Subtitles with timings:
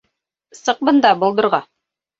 [0.61, 1.65] Сыҡ бында, болдорға.